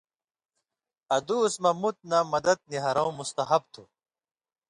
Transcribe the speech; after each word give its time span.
ادُوس 1.15 1.53
مہ 1.63 1.71
مُت 1.81 1.97
نہ 2.09 2.19
مدد 2.31 2.59
نِی 2.69 2.77
ہَرٶں 2.83 3.11
مستحب 3.19 3.63
تھُو۔ 3.73 3.83